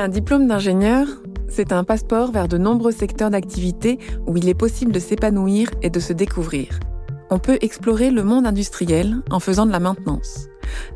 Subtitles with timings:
[0.00, 1.06] Un diplôme d'ingénieur,
[1.46, 5.90] c'est un passeport vers de nombreux secteurs d'activité où il est possible de s'épanouir et
[5.90, 6.80] de se découvrir.
[7.28, 10.48] On peut explorer le monde industriel en faisant de la maintenance,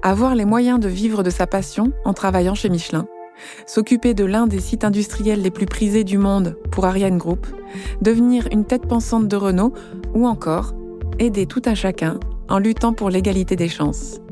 [0.03, 3.07] avoir les moyens de vivre de sa passion en travaillant chez Michelin,
[3.67, 7.47] s'occuper de l'un des sites industriels les plus prisés du monde pour Ariane Group,
[8.01, 9.75] devenir une tête pensante de Renault
[10.15, 10.73] ou encore
[11.19, 12.19] aider tout un chacun
[12.49, 14.23] en luttant pour l'égalité des chances.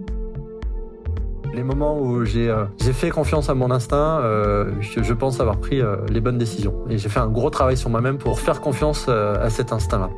[1.54, 5.82] Les moments où j'ai euh, fait confiance à mon instinct, euh, je, pense avoir pris
[5.82, 6.74] euh, les bonnes décisions.
[6.88, 10.08] Et j'ai fait un gros travail sur moi-même pour faire confiance à cet instinct-là.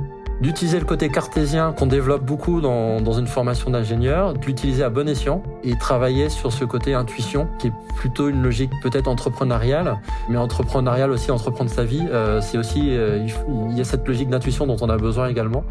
[0.41, 4.91] D'utiliser le côté cartésien qu'on développe beaucoup dans, dans une formation d'ingénieur, de l'utiliser à
[4.91, 9.97] bon escient et travailler sur ce côté intuition qui est plutôt une logique peut-être entrepreneuriale,
[10.29, 12.05] mais entrepreneuriale aussi, entreprendre sa vie,
[12.43, 15.65] c'est aussi, il y a cette logique d'intuition dont on a besoin également.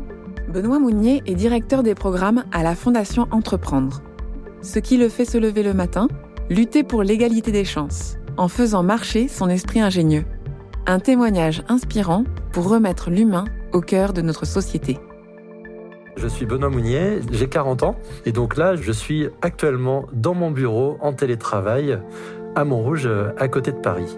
[0.47, 4.01] Benoît Mounier est directeur des programmes à la Fondation Entreprendre.
[4.63, 6.07] Ce qui le fait se lever le matin,
[6.49, 10.23] lutter pour l'égalité des chances, en faisant marcher son esprit ingénieux.
[10.87, 14.99] Un témoignage inspirant pour remettre l'humain au cœur de notre société.
[16.15, 20.49] Je suis Benoît Mounier, j'ai 40 ans et donc là je suis actuellement dans mon
[20.49, 21.99] bureau en télétravail
[22.55, 24.17] à Montrouge à côté de Paris.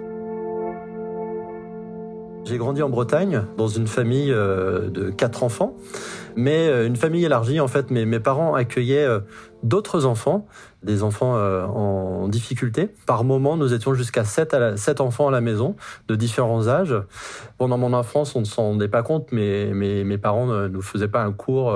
[2.43, 5.75] J'ai grandi en Bretagne dans une famille de quatre enfants,
[6.35, 7.89] mais une famille élargie en fait.
[7.89, 9.07] Mes, mes parents accueillaient
[9.65, 10.45] d'autres enfants,
[10.83, 12.89] des enfants euh, en difficulté.
[13.07, 15.75] Par moment, nous étions jusqu'à 7, à 7 enfants à la maison,
[16.07, 16.95] de différents âges.
[17.57, 20.83] Pendant mon enfance, on ne s'en rendait pas compte, mais, mais mes parents ne nous
[20.83, 21.71] faisaient pas un cours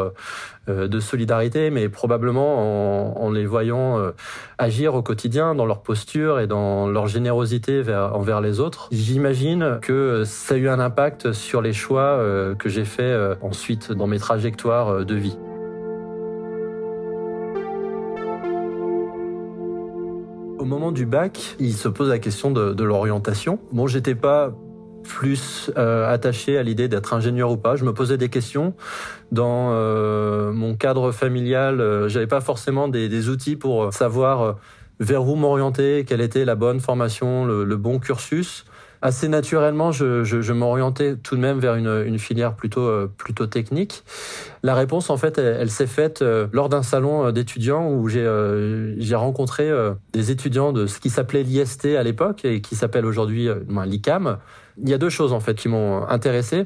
[0.70, 4.12] euh, de solidarité, mais probablement en, en les voyant euh,
[4.60, 8.88] agir au quotidien dans leur posture et dans leur générosité vers, envers les autres.
[8.92, 12.24] J'imagine que ça a eu un impact sur les choix
[12.60, 15.38] que j'ai faits ensuite dans mes trajectoires de vie.
[20.70, 23.60] Moment du bac, il se pose la question de, l'orientation.
[23.74, 24.54] Bon, j'étais pas
[25.04, 27.76] plus euh, attaché à l'idée d'être ingénieur ou pas.
[27.76, 28.76] Je me posais des questions.
[29.32, 34.58] Dans euh, mon cadre familial, euh, j'avais pas forcément des, outils pour savoir
[35.00, 38.66] vers où m'orienter, quelle était la bonne formation, le bon cursus
[39.02, 43.12] assez naturellement, je, je, je m'orientais tout de même vers une, une filière plutôt euh,
[43.18, 44.04] plutôt technique.
[44.64, 48.20] La réponse, en fait, elle, s'est faite euh, lors d'un salon euh, d'étudiants où j'ai
[48.98, 49.70] j'ai rencontré
[50.14, 53.50] des étudiants de ce qui s'appelait l'IST à l'époque et qui s'appelle aujourd'hui
[53.86, 54.38] l'ICAM.
[54.82, 56.66] Il y a deux choses en fait qui m'ont intéressé.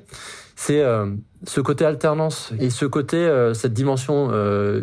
[0.56, 0.84] C'est
[1.46, 4.30] ce côté alternance et ce côté, cette dimension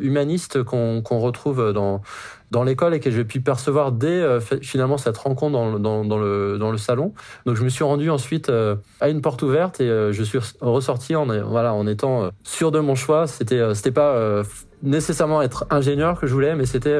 [0.00, 2.02] humaniste qu'on retrouve dans
[2.50, 6.58] dans l'école et que j'ai pu percevoir dès euh, finalement cette rencontre dans, dans, le,
[6.58, 7.14] dans le salon.
[7.46, 10.38] Donc je me suis rendu ensuite euh, à une porte ouverte et euh, je suis
[10.60, 13.26] ressorti en, voilà, en étant sûr de mon choix.
[13.26, 14.42] C'était c'était pas
[14.82, 16.98] nécessairement être ingénieur que je voulais, mais c'était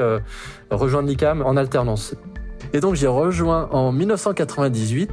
[0.71, 2.15] rejoindre l'ICAM en alternance.
[2.73, 5.11] Et donc j'ai rejoint en 1998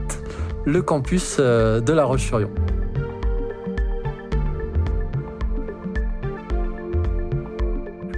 [0.67, 2.51] le campus de La Roche-sur-Yon.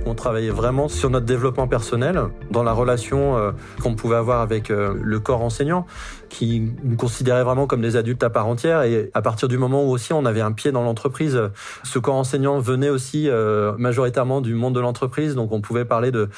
[0.09, 3.51] on travaillait vraiment sur notre développement personnel, dans la relation euh,
[3.81, 5.85] qu'on pouvait avoir avec euh, le corps enseignant,
[6.29, 8.83] qui nous considérait vraiment comme des adultes à part entière.
[8.83, 11.39] Et à partir du moment où aussi on avait un pied dans l'entreprise,
[11.83, 16.11] ce corps enseignant venait aussi euh, majoritairement du monde de l'entreprise, donc on pouvait parler
[16.11, 16.29] de,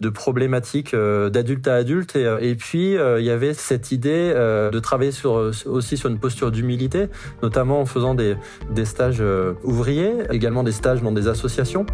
[0.00, 2.16] de problématiques d'adulte à adulte.
[2.16, 6.50] Et, et puis il y avait cette idée de travailler sur, aussi sur une posture
[6.50, 7.08] d'humilité,
[7.42, 8.36] notamment en faisant des,
[8.70, 9.22] des stages
[9.64, 11.86] ouvriers, également des stages dans des associations.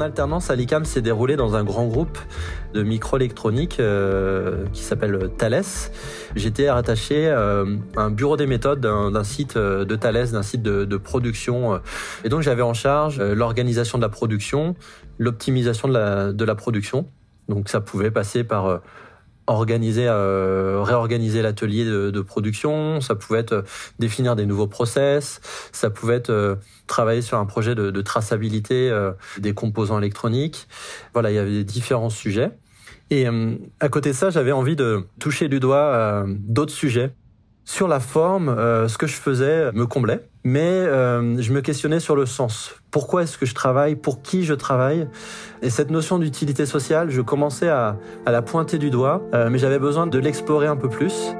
[0.00, 2.16] Mon alternance à l'ICAM s'est déroulée dans un grand groupe
[2.72, 5.62] de microélectronique euh, qui s'appelle Thales.
[6.34, 10.62] J'étais rattaché euh, à un bureau des méthodes d'un site euh, de Thales, d'un site
[10.62, 11.82] de, production.
[12.24, 14.74] Et donc j'avais en charge l'organisation de la production,
[15.18, 17.06] l'optimisation de la production.
[17.50, 18.80] Donc ça pouvait passer par
[19.46, 23.62] organiser, euh, réorganiser l'atelier de, de, production, ça pouvait être euh,
[23.98, 25.40] définir des nouveaux process,
[25.72, 26.56] ça pouvait être euh,
[26.86, 30.68] travailler sur un projet de, de traçabilité euh, des composants électroniques.
[31.12, 32.52] Voilà, il y avait différents sujets.
[33.10, 37.12] Et euh, à côté de ça, j'avais envie de toucher du doigt d'autres sujets.
[37.72, 38.52] Sur la forme,
[38.88, 43.38] ce que je faisais me comblait, mais je me questionnais sur le sens pourquoi est-ce
[43.38, 45.06] que je travaille, pour qui je travaille?
[45.62, 47.96] Et cette notion d'utilité sociale, je commençais à,
[48.26, 51.34] à, la pointer du doigt, euh, mais j'avais besoin de l'explorer un peu plus.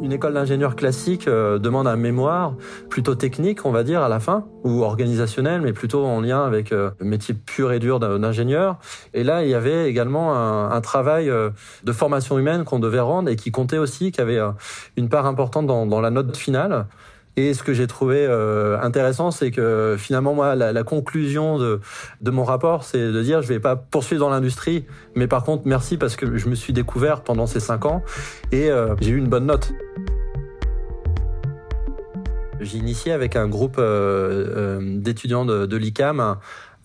[0.00, 2.54] Une école d'ingénieur classique euh, demande un mémoire
[2.88, 6.70] plutôt technique, on va dire, à la fin, ou organisationnel, mais plutôt en lien avec
[6.70, 8.78] euh, le métier pur et dur d'ingénieur.
[9.12, 11.50] Et là, il y avait également un, un travail euh,
[11.82, 14.52] de formation humaine qu'on devait rendre et qui comptait aussi, qui avait euh,
[14.96, 16.86] une part importante dans, dans la note finale.
[17.38, 21.80] Et ce que j'ai trouvé euh, intéressant, c'est que finalement, moi, la, la conclusion de,
[22.20, 25.62] de mon rapport, c'est de dire, je vais pas poursuivre dans l'industrie, mais par contre,
[25.64, 28.02] merci parce que je me suis découvert pendant ces cinq ans
[28.50, 29.70] et euh, j'ai eu une bonne note.
[32.60, 36.38] J'ai initié avec un groupe euh, d'étudiants de, de l'ICAM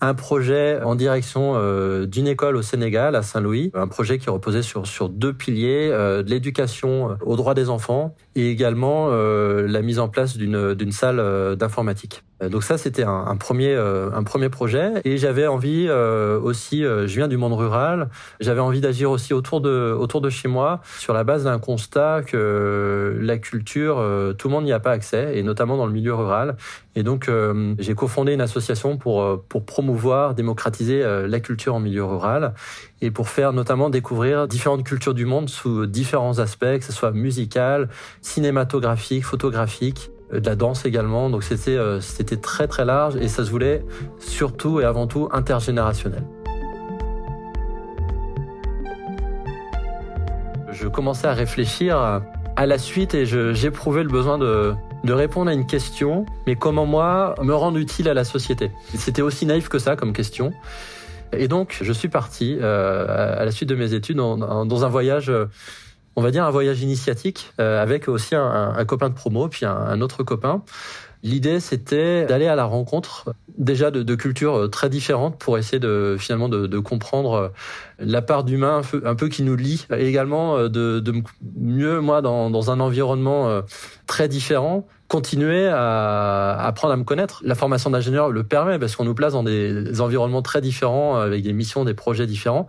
[0.04, 4.62] un projet en direction euh, d'une école au Sénégal, à Saint-Louis, un projet qui reposait
[4.62, 9.82] sur, sur deux piliers, euh, de l'éducation euh, aux droits des enfants et également la
[9.82, 12.24] mise en place d'une salle d'informatique.
[12.42, 14.92] Euh, donc ça, c'était un, un, premier euh, un premier projet.
[15.04, 18.08] Et j'avais envie euh, aussi, je viens du monde rural,
[18.40, 22.22] j'avais envie d'agir aussi autour de autour de chez moi sur la base d'un constat
[22.22, 23.96] que la culture,
[24.38, 26.56] tout le monde n'y a pas accès, et notamment dans le milieu rural.
[26.96, 27.30] Et donc
[27.78, 32.54] j'ai cofondé une association pour pour promouvoir, démocratiser la culture en milieu rural
[33.02, 37.10] et pour faire notamment découvrir différentes cultures du monde sous différents aspects, que ce soit
[37.10, 37.88] musical,
[38.22, 40.10] cinématographique, photographique.
[40.32, 41.30] Euh, de la danse également.
[41.30, 43.84] Donc c'était euh, c'était très très large et ça se voulait
[44.18, 46.24] surtout et avant tout intergénérationnel.
[50.72, 51.96] Je commençais à réfléchir
[52.56, 54.74] à la suite et j'éprouvais le besoin de,
[55.04, 58.70] de répondre à une question, mais comment moi me rendre utile à la société.
[58.94, 60.52] C'était aussi naïf que ça comme question.
[61.32, 65.30] Et donc je suis parti euh, à la suite de mes études dans, un voyage
[66.16, 70.00] on va dire un voyage initiatique euh, avec aussi un, copain de promo puis un,
[70.00, 70.62] autre copain.
[71.22, 76.16] L'idée, c'était d'aller à la rencontre déjà de, cultures euh, très différentes pour essayer de
[76.18, 77.48] finalement de, comprendre euh,
[77.98, 81.02] la part d'humain un peu, qui nous lie, et également de,
[81.56, 83.62] mieux moi dans, dans un environnement
[84.06, 87.42] très différent continuer à apprendre à me connaître.
[87.44, 91.42] La formation d'ingénieur le permet parce qu'on nous place dans des environnements très différents avec
[91.42, 92.66] des missions, des projets différents.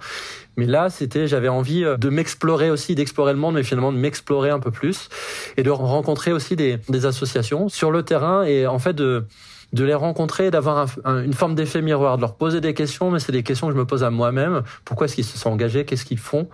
[0.58, 3.98] Mais là, c'était, j'avais envie euh, de m'explorer aussi, d'explorer le monde, mais finalement de
[3.98, 5.10] m'explorer un peu plus
[5.58, 9.26] et de rencontrer aussi des, des associations sur le terrain et en fait de
[9.74, 13.34] de les rencontrer, d'avoir une forme d'effet miroir, de leur poser des questions, mais c'est
[13.34, 14.62] des questions que je me pose à moi-même.
[14.86, 15.84] Pourquoi est-ce qu'ils se sont engagés?
[15.84, 16.48] Qu'est-ce qu'ils font?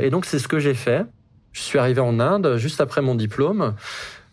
[0.00, 1.06] Et donc c'est ce que j'ai fait.
[1.52, 3.74] Je suis arrivé en Inde juste après mon diplôme.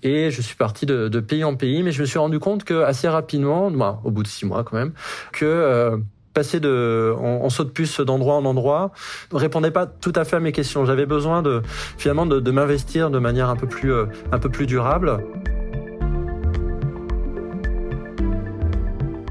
[0.04, 2.64] Et je suis parti de, de, pays en pays, mais je me suis rendu compte
[2.64, 4.94] que assez rapidement, bah, au bout de six mois quand même,
[5.32, 5.98] que euh,
[6.34, 8.92] passer de on, saute de puce d'endroit en endroit
[9.32, 10.86] répondait pas tout à fait à mes questions.
[10.86, 11.62] J'avais besoin de
[11.98, 15.20] finalement de, de m'investir de manière un peu plus euh, un peu plus durable.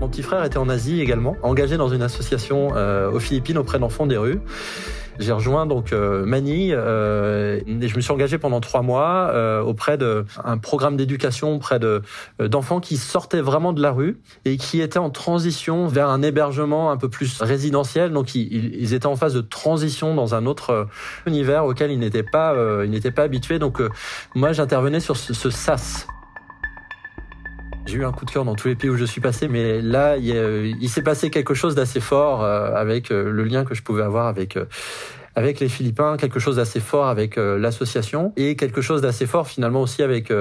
[0.00, 3.78] Mon petit frère était en Asie également, engagé dans une association euh, aux Philippines auprès
[3.78, 4.40] d'enfants des rues.
[5.18, 9.60] J'ai rejoint donc euh, Manille euh, et je me suis engagé pendant trois mois euh,
[9.60, 12.02] auprès d'un programme d'éducation auprès de
[12.38, 16.90] d'enfants qui sortaient vraiment de la rue et qui étaient en transition vers un hébergement
[16.90, 18.12] un peu plus résidentiel.
[18.12, 20.86] Donc ils, ils étaient en phase de transition dans un autre
[21.26, 22.54] univers auquel ils n'étaient pas
[22.84, 23.58] ils n'étaient pas habitués.
[23.58, 23.82] Donc
[24.34, 26.06] moi j'intervenais sur ce, ce SAS
[27.90, 29.82] j'ai eu un coup de cœur dans tous les pays où je suis passé, mais
[29.82, 33.74] là, il, il s'est passé quelque chose d'assez fort euh, avec euh, le lien que
[33.74, 34.66] je pouvais avoir avec euh,
[35.36, 39.80] avec les Philippins, quelque chose d'assez fort avec l'association et quelque chose d'assez fort finalement
[39.80, 40.32] aussi avec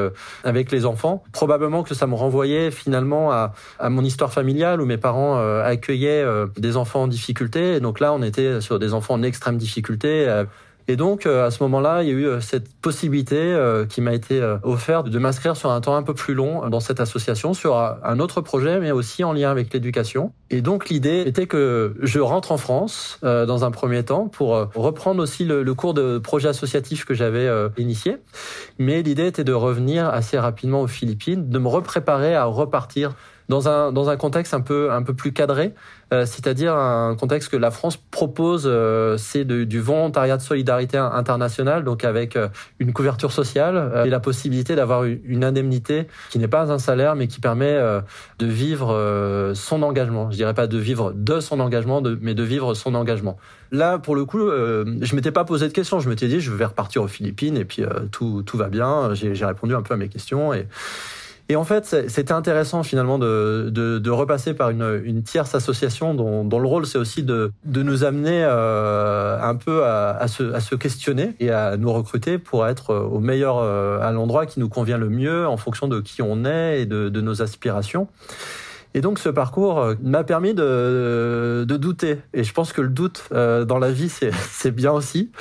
[0.43, 1.23] avec les enfants.
[1.31, 6.25] Probablement que ça me renvoyait finalement à, à mon histoire familiale où mes parents accueillaient
[6.57, 7.79] des enfants en difficulté.
[7.79, 10.27] Donc là, on était sur des enfants en extrême difficulté
[10.89, 14.01] et donc, euh, à ce moment-là, il y a eu euh, cette possibilité euh, qui
[14.01, 17.53] m'a été offerte de m'inscrire sur un temps un peu plus long dans cette association,
[17.53, 20.33] sur un autre projet, mais aussi en lien avec l'éducation.
[20.49, 25.21] Et donc, l'idée était que je rentre en France dans un premier temps pour reprendre
[25.21, 28.17] aussi le, le cours de projet associatif que j'avais initié.
[28.79, 33.13] Mais l'idée était de revenir assez rapidement aux Philippines, de me repréparer à repartir
[33.49, 35.73] dans un dans un contexte un peu un peu plus cadré,
[36.13, 41.83] euh, c'est-à-dire un contexte que la France propose, euh, c'est du volontariat de solidarité internationale,
[41.83, 42.47] donc avec euh,
[42.79, 47.27] une couverture sociale et la possibilité d'avoir une indemnité qui n'est pas un salaire, mais
[47.27, 47.77] qui permet
[48.39, 50.29] de vivre son engagement.
[50.31, 53.37] Je dirais pas de vivre de son engagement, de, mais de vivre son engagement.
[53.71, 55.99] Là, pour le coup, je m'étais pas posé de questions.
[55.99, 59.13] Je m'étais dit, je vais repartir aux Philippines et puis tout tout va bien.
[59.13, 60.67] J'ai répondu un peu à mes questions et
[61.51, 66.13] et en fait, c'était intéressant finalement de, de, de, repasser par une, une tierce association
[66.13, 70.27] dont, dont le rôle c'est aussi de, de nous amener euh, un peu à, à,
[70.27, 74.45] se, à se questionner et à nous recruter pour être au meilleur, euh, à l'endroit
[74.45, 77.41] qui nous convient le mieux en fonction de qui on est et de, de nos
[77.41, 78.07] aspirations.
[78.95, 82.17] Et donc ce parcours euh, m'a permis de, de, douter.
[82.33, 84.09] Et je pense que le doute euh, dans la vie,
[84.49, 85.31] c'est bien aussi.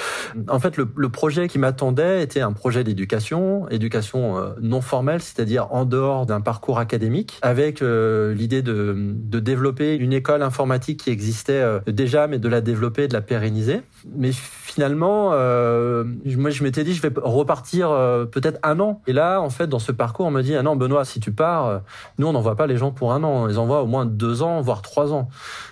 [0.49, 5.23] En fait, le, le projet qui m'attendait était un projet d'éducation, éducation euh, non formelle,
[5.23, 11.11] c'est-à-dire en dehors d'un parcours académique, avec l'idée de, de développer une école informatique qui
[11.11, 13.83] existait déjà, mais de la développer, de la pérenniser.
[14.15, 17.89] Mais finalement, euh, moi je m'étais dit je vais repartir
[18.31, 19.01] peut-être un an.
[19.07, 21.33] Et là, en fait, dans ce parcours, on me dit ah non Benoît, si tu
[21.33, 21.83] pars,
[22.19, 24.43] nous on n'envoie pas les gens pour un an on les envoie au moins deux
[24.43, 25.29] ans, voire trois ans.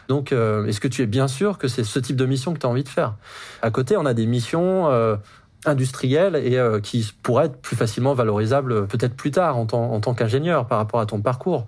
[0.08, 2.58] Donc, euh, est-ce que tu es bien sûr que c'est ce type de mission que
[2.58, 3.14] tu as envie de faire?
[3.62, 5.16] À côté, on a des missions euh,
[5.64, 10.66] industrielles et euh, qui pourraient être plus facilement valorisables peut-être plus tard en tant, qu'ingénieur
[10.66, 11.66] par rapport à ton parcours.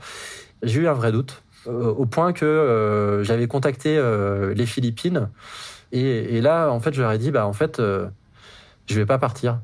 [0.62, 4.00] J'ai eu un vrai doute au point que j'avais contacté
[4.55, 5.28] les Philippines
[5.93, 9.19] et, et, là, en fait, je leur ai dit, bah en fait, je vais pas
[9.19, 9.59] partir.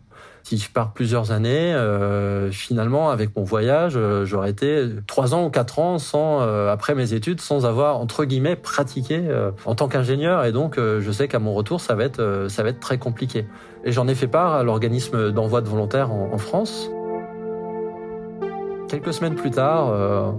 [0.44, 5.46] Si je pars plusieurs années, euh, finalement, avec mon voyage, euh, j'aurais été trois ans
[5.46, 9.22] ou quatre ans sans, euh, après mes études, sans avoir entre guillemets pratiqué
[9.64, 10.44] en tant qu'ingénieur.
[10.44, 13.46] Et donc, je sais qu'à mon retour, ça va être, ça va être très compliqué.
[13.84, 16.90] Et j'en ai fait part à l'organisme d'envoi de volontaires en, en, France.
[18.88, 20.34] Quelques semaines plus tard.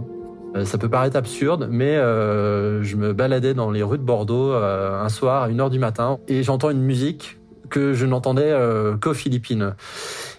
[0.63, 5.43] Ça peut paraître absurde, mais je me baladais dans les rues de Bordeaux un soir
[5.43, 9.75] à 1h du matin et j'entends une musique que je n'entendais euh, qu'aux Philippines.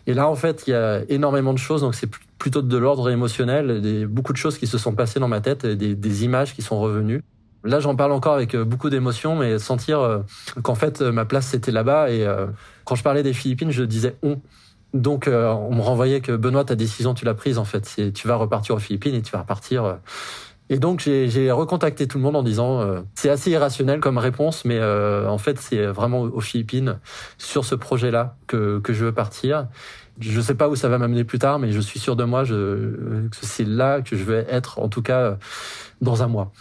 [0.06, 3.10] Et là, en fait, il y a énormément de choses, donc c'est plutôt de l'ordre
[3.10, 6.54] émotionnel, des, beaucoup de choses qui se sont passées dans ma tête, des, des images
[6.54, 7.22] qui sont revenues.
[7.64, 10.18] Là, j'en parle encore avec euh, beaucoup d'émotion, mais sentir euh,
[10.62, 12.10] qu'en fait, ma place, c'était là-bas.
[12.10, 12.26] Et
[12.84, 14.40] quand je parlais des Philippines, je disais on.
[14.94, 18.12] Donc, on me renvoyait que Benoît, ta décision, tu l'as prise, en fait.
[18.14, 19.98] Tu vas repartir aux Philippines et tu vas repartir
[20.68, 24.64] et donc j'ai recontacté tout le monde en disant euh, c'est assez irrationnel comme réponse,
[24.64, 26.98] mais euh, en fait c'est vraiment aux Philippines
[27.38, 29.68] sur ce projet-là que, que je veux partir.
[30.18, 32.44] Je sais pas où ça va m'amener plus tard, mais je suis sûr de moi
[32.44, 32.54] je,
[33.28, 35.36] que c'est là que je vais être, en tout cas
[36.00, 36.52] dans un mois.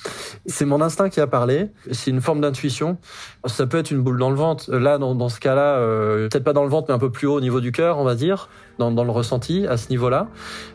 [0.46, 1.70] C'est mon instinct qui a parlé.
[1.92, 2.98] C'est une forme d'intuition.
[3.46, 4.74] Ça peut être une boule dans le ventre.
[4.74, 7.28] Là, dans, dans ce cas-là, euh, peut-être pas dans le ventre, mais un peu plus
[7.28, 10.28] haut au niveau du cœur, on va dire, dans, dans le ressenti à ce niveau-là.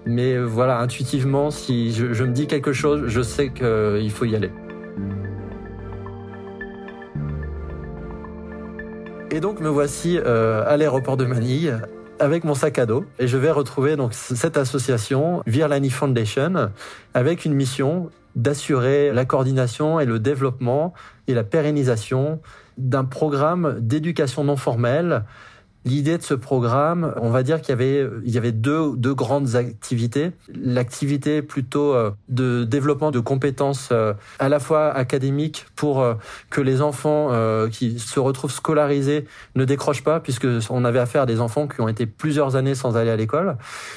[0.07, 4.37] Mais voilà, intuitivement, si je, je me dis quelque chose, je sais qu'il faut y
[4.37, 4.51] aller.
[9.33, 11.79] Et donc me voici euh, à l'aéroport de Manille
[12.21, 16.71] avec mon sac à dos et je vais retrouver donc cette association Virlani Foundation
[17.15, 20.93] avec une mission d'assurer la coordination et le développement
[21.27, 22.41] et la pérennisation
[22.79, 25.25] d'un programme d'éducation non formelle
[25.87, 29.15] L'idée de ce programme, on va dire qu'il y avait, il y avait deux, deux
[29.15, 30.33] grandes activités.
[30.55, 36.15] L'activité plutôt euh, de développement de compétences euh, à la fois académiques pour euh,
[36.51, 37.31] que les enfants
[37.71, 41.81] qui se retrouvent scolarisés ne décrochent pas, puisque on avait affaire à des enfants qui
[41.81, 43.57] ont été plusieurs années sans aller à l'école,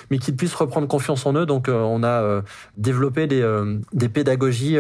[0.09, 1.45] mais qu'ils puissent reprendre confiance en eux.
[1.45, 2.41] Donc on a
[2.77, 3.43] développé des,
[3.91, 4.77] des pédagogies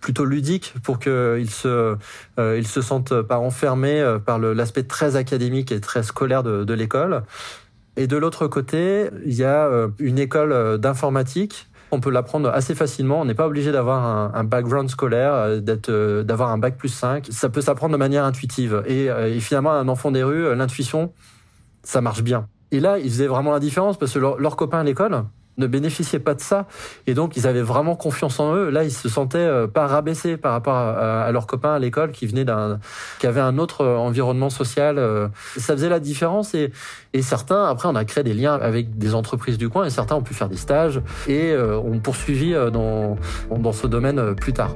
[0.00, 1.96] plutôt ludiques pour qu'ils se,
[2.38, 7.22] ils se sentent pas enfermés par l'aspect très académique et très scolaire de, l'école.
[7.96, 12.50] Et de l'autre côté, il y a euh, une école euh, d'informatique on peut l'apprendre
[12.50, 13.20] assez facilement.
[13.20, 17.26] On n'est pas obligé d'avoir un, background scolaire, euh, d'être, d'avoir un bac plus 5.
[17.30, 18.84] Ça peut s'apprendre de manière intuitive.
[18.86, 19.08] Et,
[19.40, 21.12] finalement, un enfant des rues, l'intuition,
[21.82, 22.46] ça marche bien.
[22.70, 25.24] Et là, ils faisaient vraiment la différence parce que leurs copains à l'école,
[25.60, 26.66] ne bénéficiaient pas de ça.
[27.06, 28.70] Et donc, ils avaient vraiment confiance en eux.
[28.70, 32.26] Là, ils se sentaient euh, pas rabaissés par rapport à, leurs copains à l'école qui
[32.26, 32.80] venaient d'un,
[33.20, 34.98] qui avaient un autre euh, environnement social.
[34.98, 35.28] Euh.
[35.56, 36.54] Ça faisait la différence.
[36.54, 36.72] Et,
[37.12, 40.16] et certains, après, on a créé des liens avec des entreprises du coin et certains
[40.16, 43.16] ont pu faire des stages et ont poursuivi dans,
[43.50, 44.74] dans ce domaine plus tard.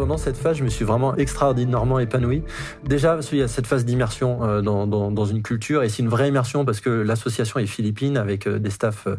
[0.00, 2.42] Pendant cette phase, je me suis vraiment extraordinairement épanoui.
[2.86, 6.08] Déjà, parce qu'il y a cette phase d'immersion euh, dans, une culture, et c'est une
[6.08, 9.16] vraie immersion parce que l'association est philippine avec euh, des staffs euh,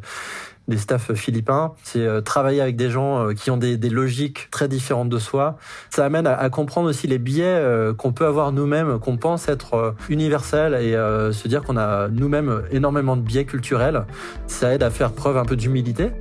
[0.67, 1.73] des staffs philippins.
[1.83, 5.57] C'est travailler avec des gens qui ont des, logiques très différentes de soi.
[5.89, 7.61] Ça amène à, à comprendre aussi les biais
[7.97, 10.93] qu'on peut avoir nous-mêmes, qu'on pense être universels et
[11.33, 14.05] se dire qu'on a nous-mêmes énormément de biais culturels.
[14.45, 16.11] Ça aide à faire preuve un peu d'humilité.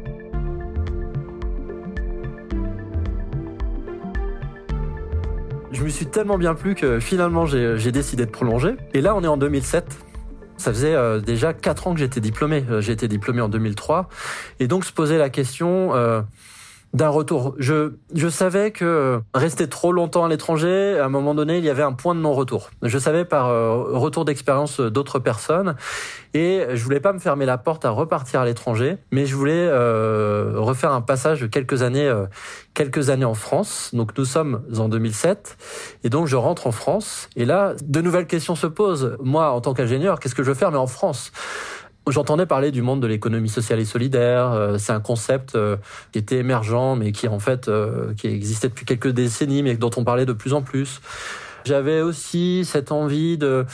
[5.81, 8.77] Je me suis tellement bien plu que finalement j'ai décidé de prolonger.
[8.93, 9.87] Et là, on est en 2007.
[10.59, 12.67] Ça faisait euh, déjà quatre ans que j'étais diplômé.
[12.71, 14.11] Euh, j'ai été diplômé en 2003.
[14.59, 16.21] Et donc se posait la question, euh,
[16.93, 17.55] d'un retour.
[17.59, 21.71] Je, je savais que rester trop longtemps à l'étranger, à un moment donné, il y
[21.71, 22.71] avait un point de non-retour.
[22.83, 25.77] Je savais par euh, retour d'expérience d'autres personnes
[26.35, 29.69] et je voulais pas me fermer la porte à repartir à l'étranger, mais je voulais
[29.69, 32.27] euh, refaire un passage de quelques années, euh,
[32.75, 33.91] quelques années en France.
[33.93, 35.59] Donc nous sommes en 2007
[36.03, 39.17] et donc je rentre en France et là, de nouvelles questions se posent.
[39.23, 40.73] Moi, en tant qu'ingénieur, qu'est-ce que je veux faire?
[40.73, 41.31] Mais en France
[42.09, 44.77] J'entendais parler du monde de l'économie sociale et solidaire.
[44.79, 45.57] c'est un concept
[46.13, 47.71] qui était émergent, mais qui en fait
[48.17, 51.01] qui existait depuis quelques décennies, mais dont on parlait de plus en plus.
[51.65, 53.67] J'avais aussi cette envie de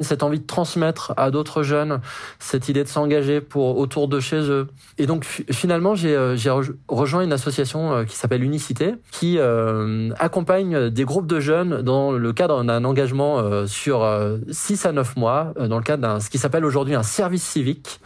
[0.00, 2.00] cette envie de transmettre à d'autres jeunes
[2.38, 4.68] cette idée de s'engager pour autour de chez eux.
[4.98, 6.36] Et donc finalement, j'ai euh,
[6.88, 12.12] rejoint une association euh, qui s'appelle Unicité, qui euh, accompagne des groupes de jeunes dans
[12.12, 14.06] le cadre d'un engagement sur
[14.50, 18.00] 6 à 9 mois, dans le cadre d'un ce qui s'appelle aujourd'hui un service civique.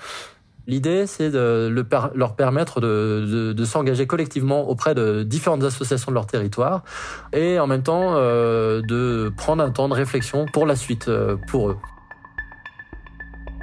[0.68, 1.75] L'idée, c'est de
[2.14, 6.84] leur permettre de, de, s'engager collectivement auprès de différentes associations de leur territoire
[7.32, 11.37] et en même temps euh, de prendre un temps de réflexion pour la suite euh,
[11.48, 11.78] pour eux.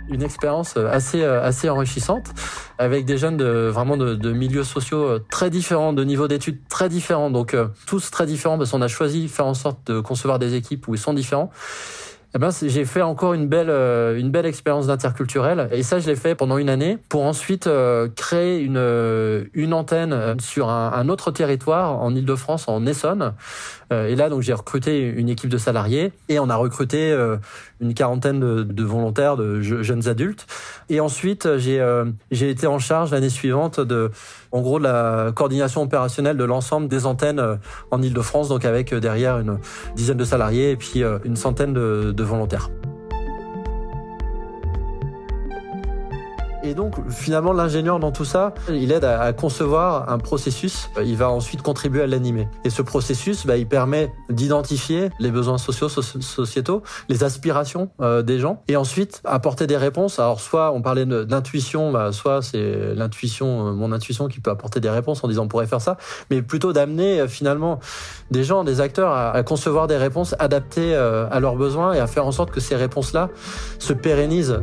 [0.10, 2.34] Une expérience assez euh, assez enrichissante
[2.80, 7.30] avec des jeunes de vraiment de, milieux sociaux très différents, de niveaux d'études très différents,
[7.30, 10.88] donc tous très différents parce qu'on a choisi faire en sorte de concevoir des équipes
[10.88, 11.52] où ils sont différents
[12.36, 15.70] eh ben, j'ai fait encore une belle, euh, une belle expérience d'interculturel.
[15.72, 19.74] Et ça, je l'ai fait pendant une année pour ensuite euh, créer une, euh, une
[19.74, 23.34] antenne sur un, autre territoire en Ile-de-France, en Essonne.
[23.92, 27.16] et là, donc, j'ai recruté une équipe de salariés et on a recruté
[27.82, 30.48] une quarantaine de, volontaires, de jeunes adultes.
[30.90, 31.84] Et ensuite, j'ai,
[32.32, 34.12] j'ai été en charge l'année suivante de,
[34.82, 37.60] la coordination opérationnelle de l'ensemble des antennes
[37.92, 39.60] en Ile-de-France, donc avec derrière une
[39.96, 42.70] dizaine de salariés et puis une centaine de volontaires.
[46.66, 50.90] Et donc, finalement, l'ingénieur dans tout ça, il aide à, concevoir un processus.
[51.04, 52.48] Il va ensuite contribuer à l'animer.
[52.64, 58.40] Et ce processus, bah, il permet d'identifier les besoins sociaux, sociétaux, les aspirations euh, des
[58.40, 60.18] gens, et ensuite apporter des réponses.
[60.18, 64.80] Alors, soit on parlait d'intuition, bah, soit c'est l'intuition, euh, mon intuition qui peut apporter
[64.80, 65.98] des réponses en disant on pourrait faire ça,
[66.32, 67.80] mais plutôt d'amener euh, finalement
[68.32, 72.26] des gens, des acteurs à, concevoir des réponses adaptées à leurs besoins et à faire
[72.26, 73.30] en sorte que ces réponses-là
[73.78, 74.60] se pérennisent.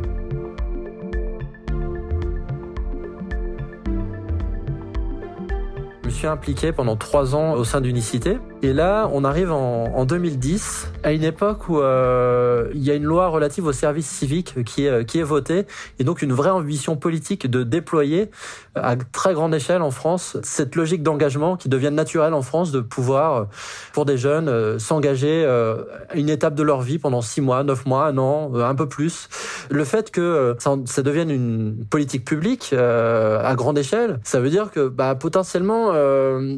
[6.27, 8.37] Impliqué pendant trois ans au sein d'Unicité.
[8.61, 13.03] Et là, on arrive en, 2010, à une époque où euh, il y a une
[13.03, 15.65] loi relative au service civique qui est, qui est votée,
[15.99, 18.29] et donc une vraie ambition politique de déployer
[18.75, 22.79] à très grande échelle en France cette logique d'engagement qui devient naturelle en France de
[22.79, 23.47] pouvoir,
[23.93, 27.63] pour des jeunes, euh, s'engager euh, à une étape de leur vie pendant six mois,
[27.63, 29.29] neuf mois, un an, un peu plus.
[29.69, 34.87] Le fait que ça, devienne une politique publique à grande échelle, ça veut dire que
[34.87, 35.91] bah, potentiellement,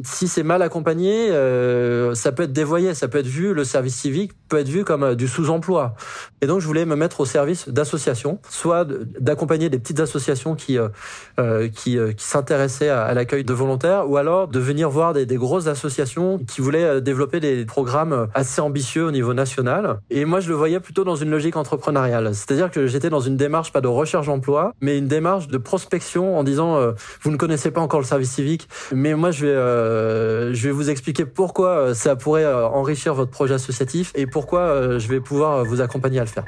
[0.04, 3.96] si c'est mal accompagné, euh, ça peut être dévoyé, ça peut être vu, le service
[3.96, 5.94] civique peut être vu comme euh, du sous-emploi.
[6.40, 8.86] Et donc je voulais me mettre au service d'associations, soit
[9.20, 14.48] d'accompagner des petites associations qui euh, qui, qui s'intéressaient à, l'accueil de volontaires, ou alors
[14.48, 19.34] de venir voir des, grosses associations qui voulaient développer des programmes assez ambitieux au niveau
[19.34, 19.98] national.
[20.10, 23.36] Et moi je le voyais plutôt dans une logique entrepreneuriale, c'est-à-dire que j'étais dans une
[23.36, 26.80] démarche pas de recherche d'emploi, mais une démarche de prospection en disant
[27.22, 30.90] vous ne connaissez pas encore le service civique, mais moi je vais je vais vous
[30.90, 35.58] expliquer pourquoi ça pourrait euh, enrichir votre projet associatif et pourquoi euh, je vais pouvoir
[35.58, 36.44] euh, vous accompagner à le faire.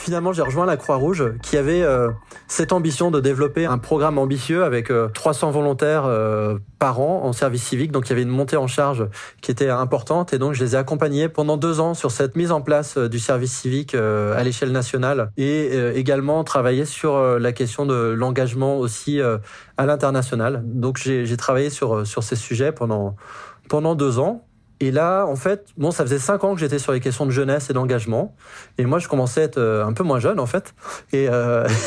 [0.00, 1.84] Finalement, j'ai rejoint la Croix-Rouge qui avait
[2.48, 6.08] cette ambition de développer un programme ambitieux avec 300 volontaires
[6.78, 7.92] par an en service civique.
[7.92, 9.06] Donc il y avait une montée en charge
[9.42, 12.50] qui était importante et donc je les ai accompagnés pendant deux ans sur cette mise
[12.50, 17.94] en place du service civique à l'échelle nationale et également travailler sur la question de
[17.94, 20.62] l'engagement aussi à l'international.
[20.64, 23.16] Donc j'ai travaillé sur sur ces sujets pendant
[23.68, 24.46] pendant deux ans.
[24.80, 27.30] Et là, en fait, bon, ça faisait cinq ans que j'étais sur les questions de
[27.30, 28.34] jeunesse et d'engagement.
[28.78, 30.74] Et moi, je commençais à être euh, un peu moins jeune, en fait.
[31.12, 31.68] Et euh...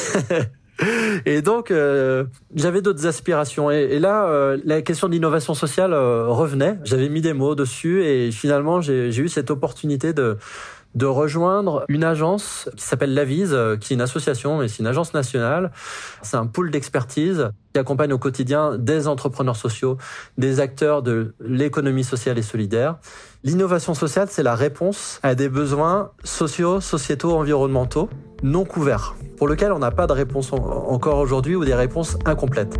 [1.25, 2.25] Et donc, euh,
[2.55, 3.69] j'avais d'autres aspirations.
[3.69, 6.79] Et, là, euh, la question de l'innovation sociale revenait.
[6.83, 10.37] J'avais mis des mots dessus et finalement, j'ai eu cette opportunité de
[10.95, 14.87] de rejoindre une agence qui s'appelle Lavise, euh, qui est une association, mais c'est une
[14.87, 15.71] agence nationale.
[16.21, 19.97] C'est un pool d'expertise qui accompagne au quotidien des entrepreneurs sociaux,
[20.37, 22.97] des acteurs de l'économie sociale et solidaire.
[23.43, 28.09] L'innovation sociale, c'est la réponse à des besoins sociaux, sociétaux, environnementaux
[28.43, 32.77] non couverts, pour lesquels on n'a pas de réponse encore aujourd'hui ou des réponses incomplètes.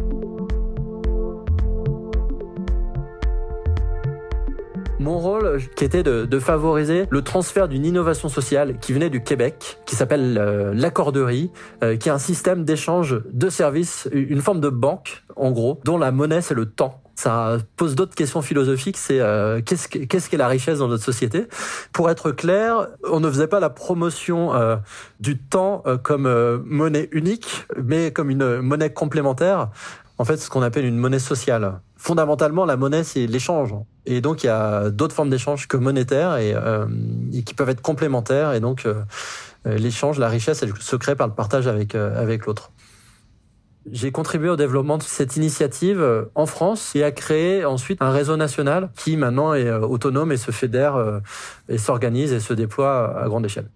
[4.99, 9.79] Mon rôle, qui était de, favoriser le transfert d'une innovation sociale qui venait du Québec,
[9.86, 11.51] qui s'appelle euh, l'accorderie,
[11.84, 15.97] euh, qui est un système d'échange de services, une forme de banque, en gros, dont
[15.97, 18.97] la monnaie, c'est le temps ça pose d'autres questions philosophiques.
[18.97, 19.88] C'est euh, qu'est-ce
[20.29, 21.45] qu'est la richesse dans notre société?
[21.91, 24.51] Pour être clair, on ne faisait pas la promotion
[25.19, 26.27] du temps comme
[26.65, 29.69] monnaie unique, mais comme une monnaie complémentaire.
[30.17, 33.73] En fait, ce qu'on appelle une monnaie sociale fondamentalement, la monnaie, c'est l'échange.
[34.05, 36.85] Et donc, il y a d'autres formes d'échange que monétaires et, euh,
[37.45, 38.53] qui peuvent être complémentaires.
[38.53, 38.95] Et donc, euh,
[39.65, 42.71] l'échange, la richesse, elle se crée par le partage avec avec l'autre.
[43.91, 48.11] J'ai contribué au développement de cette initiative euh, en France et a créé ensuite un
[48.11, 51.19] réseau national qui maintenant est euh, autonome et se fédère euh,
[51.67, 53.67] et s'organise et se déploie à grande échelle.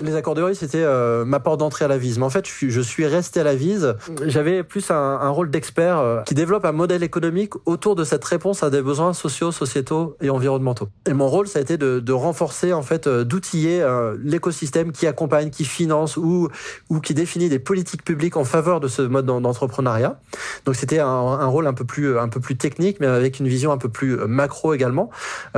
[0.00, 2.18] Les accordéoristes, c'était euh, ma porte d'entrée à la vise.
[2.18, 3.96] Mais en fait, je suis, je suis resté à la vise.
[4.26, 8.24] J'avais plus un, un rôle d'expert euh, qui développe un modèle économique autour de cette
[8.24, 10.88] réponse à des besoins sociaux, sociétaux et environnementaux.
[11.06, 13.84] Et mon rôle, ça a été de, de renforcer, en fait, euh, d'outiller
[14.22, 16.48] l'écosystème qui accompagne, qui finance ou,
[16.88, 20.20] ou qui définit des politiques publiques en faveur de ce mode d'entrepreneuriat.
[20.64, 23.48] Donc, c'était un, un, rôle un peu plus, un peu plus technique, mais avec une
[23.48, 25.10] vision un peu plus macro également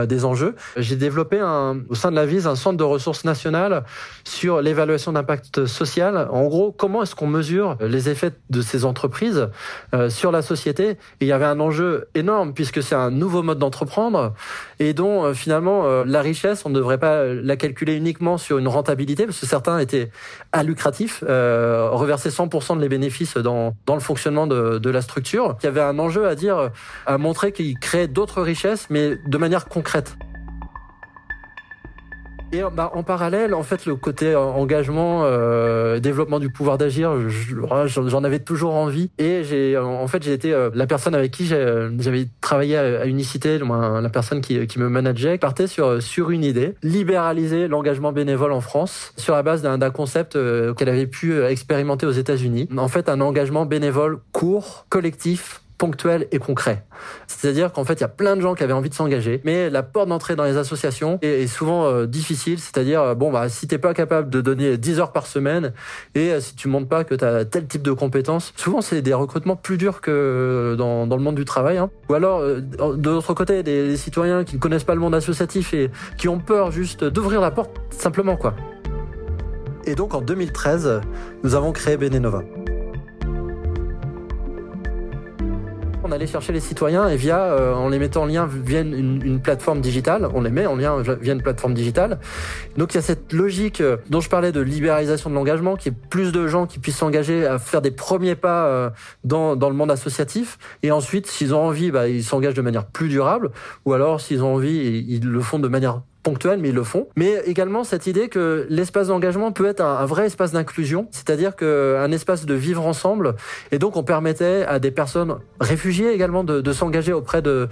[0.03, 0.55] des enjeux.
[0.77, 3.85] J'ai développé un, au sein de la vise un centre de ressources nationales
[4.31, 6.29] sur l'évaluation d'impact social.
[6.31, 9.49] En gros, comment est-ce qu'on mesure les effets de ces entreprises
[9.93, 10.99] euh, sur la société?
[11.21, 14.35] Il y avait un enjeu énorme puisque c'est un nouveau mode d'entreprendre
[14.79, 18.59] et dont euh, finalement euh, la richesse, on ne devrait pas la calculer uniquement sur
[18.59, 20.11] une rentabilité parce que certains étaient
[20.53, 25.57] à lucratif, reverser 100% de les bénéfices dans, dans le fonctionnement de, de la structure.
[25.63, 26.71] Il y avait un enjeu à dire,
[27.07, 30.17] à montrer qu'il crée d'autres richesses, mais de manière concrète.
[32.53, 37.13] Et bah, en parallèle, en fait, le côté euh, engagement, euh, développement du pouvoir d'agir,
[37.87, 39.11] j'en avais toujours envie.
[39.19, 43.59] Et j'ai, en fait, j'ai été euh, la personne avec qui j'avais travaillé à, Unicité,
[43.59, 48.61] la personne qui, qui me manageait, partait sur sur une idée, libéraliser l'engagement bénévole en
[48.61, 50.39] France sur la base d'un concept
[50.77, 52.69] qu'elle avait pu expérimenter aux États-Unis.
[52.77, 56.85] En fait, un engagement bénévole court, collectif, ponctuel et concret.
[57.27, 59.71] C'est-à-dire qu'en fait, il y a plein de gens qui avaient envie de s'engager, mais
[59.71, 62.59] la porte d'entrée dans les associations est, souvent euh, difficile.
[62.59, 65.73] C'est-à-dire, euh, bon, bah, si t'es pas capable de donner 10 heures par semaine
[66.15, 69.01] et euh, si tu montres pas que tu as tel type de compétences, souvent c'est
[69.01, 71.79] des recrutements plus durs que dans, le monde du travail.
[71.79, 71.89] Hein.
[72.11, 75.73] Ou alors, de l'autre côté, des, des citoyens qui ne connaissent pas le monde associatif
[75.73, 78.55] et qui ont peur juste d'ouvrir la porte simplement, quoi.
[79.87, 81.01] Et donc en 2013,
[81.43, 82.43] nous avons créé Benenova.
[86.11, 89.23] On allait chercher les citoyens et via, euh, en les mettant en lien via une,
[89.25, 92.19] une, plateforme digitale, on les met en lien via une plateforme digitale.
[92.77, 95.89] Donc il y a cette logique euh, dont je parlais de libéralisation de l'engagement, qui
[95.89, 98.91] est plus de gens qui puissent s'engager à faire des premiers pas euh,
[99.23, 100.59] dans, dans le monde associatif.
[100.83, 103.53] Et ensuite, s'ils ont envie, bah, ils s'engagent de manière plus durable.
[103.85, 107.09] Ou alors, s'ils ont envie, ils le font de manière ponctuels, mais ils le font.
[107.17, 112.11] Mais également cette idée que l'espace d'engagement peut être un, vrai espace d'inclusion, c'est-à-dire qu'un
[112.13, 113.35] espace de vivre ensemble.
[113.73, 117.69] Et donc on permettait à des personnes réfugiées également de, de s'engager auprès de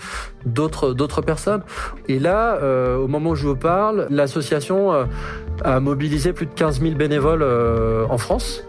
[0.46, 1.62] d'autres d'autres personnes.
[2.08, 5.04] Et là, euh, au moment où je vous parle, l'association euh,
[5.64, 8.64] a mobilisé plus de 15 000 bénévoles euh, en France.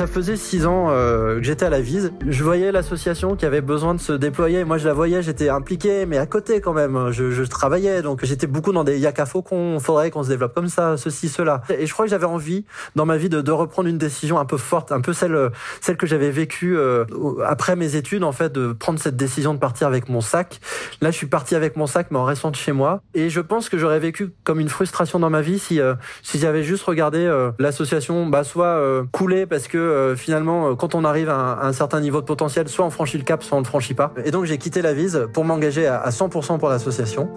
[0.00, 2.10] Ça faisait six ans euh, que j'étais à la Vise.
[2.26, 4.64] Je voyais l'association qui avait besoin de se déployer.
[4.64, 7.10] Moi, je la voyais, j'étais impliqué, mais à côté quand même.
[7.10, 10.96] Je, travaillais, donc j'étais beaucoup dans des yaka qu'on faudrait qu'on se développe comme ça,
[10.96, 11.60] ceci, cela.
[11.68, 12.64] Et je crois que j'avais envie
[12.96, 15.50] dans ma vie de, reprendre une décision un peu forte, un peu celle
[15.82, 17.04] celle que j'avais vécue euh,
[17.44, 20.60] après mes études, en fait, de prendre cette décision de partir avec mon sac.
[21.02, 23.02] Là, je suis parti avec mon sac, mais en restant de chez moi.
[23.12, 26.38] Et je pense que j'aurais vécu comme une frustration dans ma vie si euh, si
[26.38, 28.80] j'avais juste regardé l'association, bah soit
[29.12, 32.68] couler parce que euh, finalement, euh, quand on arrive à un, certain niveau de potentiel,
[32.68, 34.12] soit on franchit le cap, soit on ne franchit pas.
[34.24, 37.28] Et donc j'ai quitté la Vise pour m'engager à 100% pour l'association.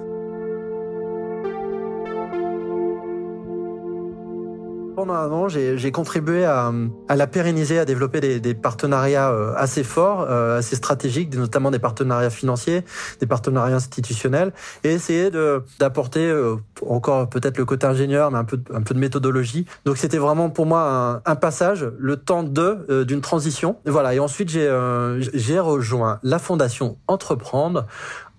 [5.49, 6.71] J'ai contribué à,
[7.09, 12.29] la pérenniser, à développer des, partenariats euh, assez forts, euh, assez stratégiques, notamment des partenariats
[12.29, 12.83] financiers,
[13.19, 15.31] des partenariats institutionnels, et essayer
[15.79, 16.55] d'apporter euh,
[16.87, 19.65] encore peut-être le côté ingénieur, mais un peu, de méthodologie.
[19.85, 23.77] Donc c'était vraiment pour moi un, passage, le temps d'une transition.
[23.85, 24.13] Et voilà.
[24.13, 27.85] Et ensuite j'ai rejoint la fondation Entreprendre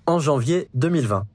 [0.07, 1.27] en janvier 2020.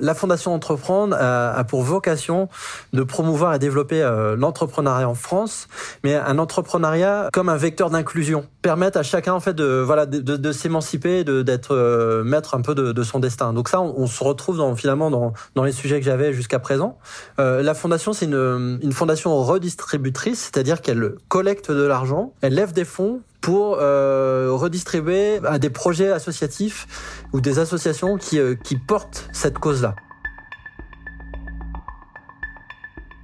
[0.00, 2.48] La Fondation Entreprendre a, pour vocation
[2.92, 5.68] de promouvoir et développer euh, l'entrepreneuriat en France,
[6.04, 10.18] mais un entrepreneuriat comme un vecteur d'inclusion, permettre à chacun en fait de voilà de,
[10.20, 13.52] de, s'émanciper, d'être euh, maître un peu de, son destin.
[13.52, 16.98] Donc ça, on, se retrouve dans, finalement dans, dans les sujets que j'avais jusqu'à présent.
[17.38, 22.72] Euh, la fondation, c'est une, une fondation redistributrice, c'est-à-dire qu'elle collecte de l'argent, elle lève
[22.72, 28.76] des fonds pour euh, redistribuer à des projets associatifs ou des associations qui, euh, qui
[28.76, 29.94] portent cette cause-là.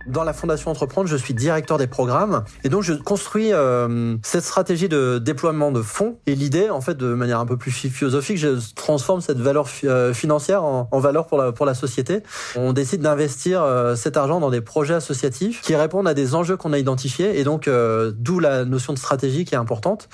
[0.07, 4.45] Dans la Fondation Entreprendre, je suis directeur des programmes et donc je construis euh, cette
[4.45, 6.19] stratégie de déploiement de fonds.
[6.27, 10.13] Et l'idée, en fait, de manière un peu plus philosophique, je transforme cette valeur euh,
[10.13, 12.23] financière en, valeur pour la, pour la société.
[12.55, 16.57] On décide d'investir euh, cet argent dans des projets associatifs qui répondent à des enjeux
[16.57, 20.09] qu'on a identifiés et donc d'où la notion de stratégie qui est importante.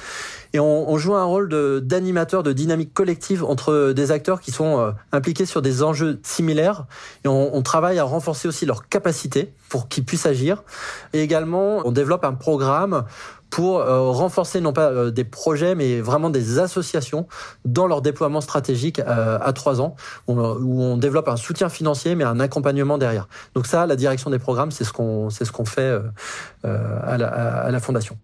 [0.53, 1.49] Et on, joue un rôle
[1.83, 6.87] d'animateur, de, dynamique collective entre des acteurs qui sont euh, impliqués sur des enjeux similaires.
[7.25, 10.63] Et on, on travaille à renforcer aussi leurs capacités pour qu'ils puissent agir.
[11.13, 13.05] Et également, on développe un programme
[13.51, 17.27] pour euh, renforcer non pas euh, des projets, mais vraiment des associations
[17.65, 19.97] dans leur déploiement stratégique euh, à trois ans,
[20.29, 23.29] où, on développe un soutien financier, mais un accompagnement derrière.
[23.55, 26.01] Donc ça, la direction des programmes, c'est ce qu'on c'est ce qu'on fait
[26.63, 28.17] à la, à la fondation.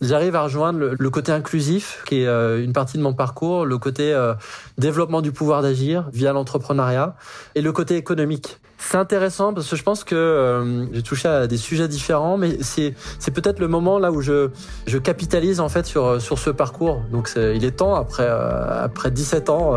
[0.00, 4.16] J'arrive à rejoindre le, côté inclusif, qui est une partie de mon parcours, le côté
[4.78, 7.16] développement du pouvoir d'agir via l'entrepreneuriat,
[7.54, 8.60] et le côté économique.
[8.82, 12.62] C'est intéressant parce que je pense que euh, j'ai touché à des sujets différents, mais
[12.62, 14.48] c'est c'est peut-être le moment là où je
[14.86, 17.02] je capitalise en fait sur sur ce parcours.
[17.12, 19.76] Donc il est temps après euh, après 17 ans.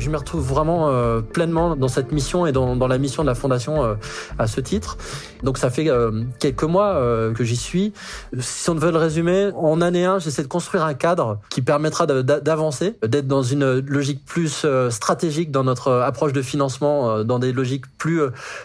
[0.00, 3.28] Je me retrouve vraiment euh, pleinement dans cette mission et dans, dans la mission de
[3.28, 3.94] la fondation euh,
[4.38, 4.96] à ce titre.
[5.42, 7.00] Donc ça fait euh, quelques mois
[7.34, 7.92] que j'y suis.
[8.38, 12.06] Si on veut le résumer, en année 1, j'essaie de construire un cadre qui permettra
[12.06, 17.84] d'avancer, d'être dans une logique plus stratégique dans notre approche de financement, dans des logiques
[17.98, 18.22] plus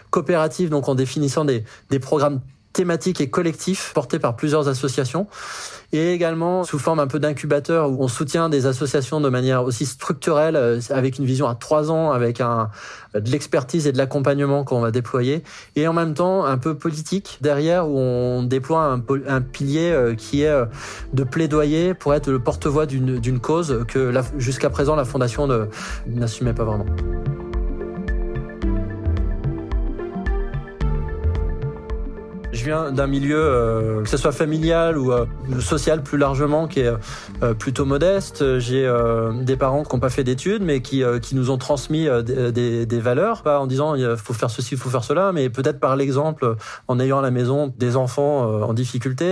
[0.10, 2.40] coopératives, donc en définissant des, des programmes
[2.76, 5.28] thématiques et collectifs portés par plusieurs associations
[5.94, 9.86] et également sous forme un peu d'incubateur où on soutient des associations de manière aussi
[9.86, 12.70] structurelle euh, avec une vision à trois ans, avec un,
[13.14, 15.42] de l'expertise et de l'accompagnement qu'on va déployer
[15.78, 20.16] et en même temps un peu politique derrière où on déploie un, un pilier euh,
[20.16, 20.66] qui est euh,
[21.14, 25.48] de plaidoyer pour être le porte-voix d'une cause que jusqu'à présent la fondation
[26.08, 26.86] n'assumait pas vraiment.
[32.56, 35.26] Je viens d'un milieu, euh, que ce soit familial ou euh,
[35.60, 36.94] social plus largement, qui est
[37.44, 38.60] euh, plutôt modeste.
[38.60, 38.90] J'ai
[39.42, 43.42] des parents qui n'ont pas fait d'études, mais qui, nous ont transmis des, des, valeurs,
[43.42, 46.56] pas en disant il faut faire ceci, il faut faire cela, mais peut-être par l'exemple,
[46.88, 49.26] en ayant à la maison des enfants en difficulté,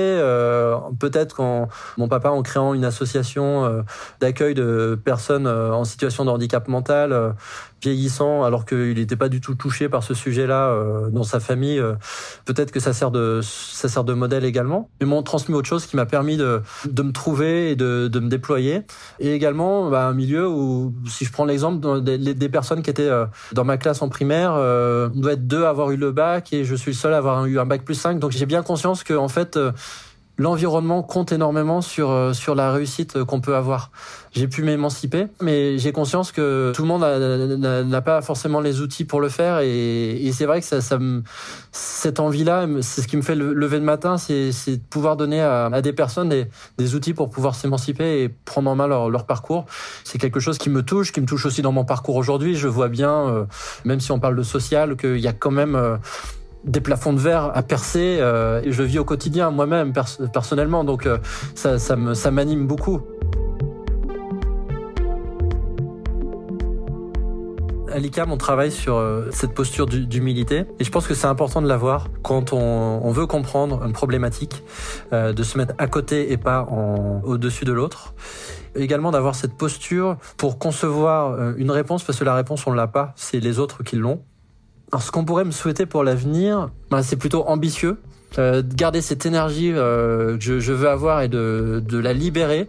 [1.00, 3.86] peut-être quand mon papa en créant une association
[4.20, 7.36] d'accueil de personnes en situation de handicap mental,
[7.84, 11.80] vieillissant alors qu'il n'était pas du tout touché par ce sujet-là euh, dans sa famille.
[11.80, 11.94] Euh,
[12.46, 14.90] peut-être que ça sert de ça sert de modèle également.
[15.02, 18.20] Ils m'ont transmis autre chose qui m'a permis de, de me trouver et de, de
[18.20, 18.82] me déployer.
[19.20, 23.04] Et également bah, un milieu où, si je prends l'exemple des, des, personnes qui étaient
[23.04, 26.54] euh, dans ma classe en primaire, on doit être deux à avoir eu le bac
[26.54, 28.20] et je suis le seul à avoir eu un bac plus 5.
[28.20, 29.60] Donc j'ai bien conscience que en fait
[30.38, 33.92] l'environnement compte énormément sur euh, sur la réussite qu'on peut avoir.
[34.32, 39.06] J'ai pu m'émanciper, mais j'ai conscience que tout le monde n'a pas forcément les outils
[39.06, 41.22] pour le faire, et, et c'est vrai que ça, ça me,
[41.72, 45.66] cette envie-là, c'est ce qui me fait lever le matin, c'est de pouvoir donner à,
[45.66, 46.48] à des personnes des,
[46.80, 49.66] des, outils pour pouvoir s'émanciper et prendre en main leur, leur parcours.
[50.04, 52.56] C'est quelque chose qui me touche, qui me touche aussi dans mon parcours aujourd'hui.
[52.56, 53.46] Je vois bien, euh,
[53.86, 55.98] même si on parle de social, qu'il y a quand même euh,
[56.64, 59.94] des plafonds de verre à percer euh, et je vis au quotidien moi-même
[60.32, 61.18] personnellement donc euh,
[61.56, 63.02] ça, ça me ça m'anime beaucoup.
[67.92, 71.62] À l'ICAM, on travaille sur euh, cette posture d'humilité et je pense que c'est important
[71.62, 74.64] de l'avoir quand on, on, veut comprendre une problématique,
[75.12, 76.68] de se mettre à côté et pas
[77.24, 78.16] au-dessus de l'autre.
[78.76, 83.14] Également d'avoir cette posture pour concevoir une réponse parce que la réponse on l'a pas,
[83.16, 84.24] c'est les autres qui l'ont
[84.92, 87.98] alors, ce qu'on pourrait me souhaiter pour l'avenir, bah, c'est plutôt ambitieux.
[88.40, 92.66] Euh, garder cette énergie euh, que je, veux avoir et de, la libérer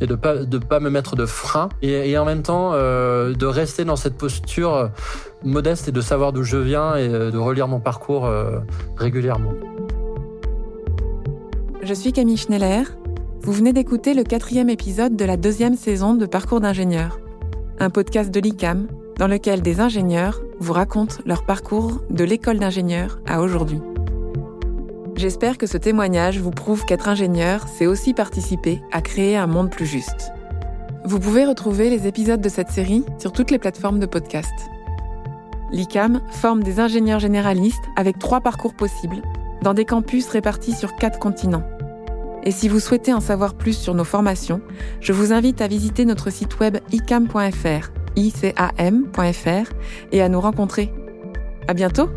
[0.00, 3.46] et de pas de pas me mettre de frein et, en même temps euh, de
[3.46, 4.90] rester dans cette posture
[5.42, 8.58] modeste et de savoir d'où je viens et de relire mon parcours euh,
[8.96, 9.52] régulièrement.
[11.82, 12.84] Je suis Camille Schneller.
[13.42, 17.18] Vous venez d'écouter le quatrième épisode de la deuxième saison de Parcours d'ingénieur,
[17.80, 23.20] un podcast de l'ICAM dans lequel des ingénieurs vous racontent leur parcours de l'école d'ingénieur
[23.26, 23.80] à aujourd'hui.
[25.16, 29.70] J'espère que ce témoignage vous prouve qu'être ingénieur, c'est aussi participer à créer un monde
[29.70, 30.30] plus juste.
[31.04, 34.54] Vous pouvez retrouver les épisodes de cette série sur toutes les plateformes de podcast.
[35.72, 39.22] L'ICAM forme des ingénieurs généralistes avec trois parcours possibles,
[39.62, 41.64] dans des campus répartis sur quatre continents.
[42.44, 44.60] Et si vous souhaitez en savoir plus sur nos formations,
[45.00, 49.72] je vous invite à visiter notre site web icam.fr icam.fr
[50.12, 50.92] et à nous rencontrer.
[51.68, 52.08] À bientôt!